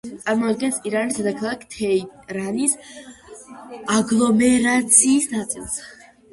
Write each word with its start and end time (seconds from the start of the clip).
წარმოადგენს 0.21 0.79
ირანის 0.91 1.19
დედაქალაქ 1.19 1.65
თეირანის 1.75 2.75
აგლომერაციის 3.99 5.33
ნაწილს. 5.39 5.81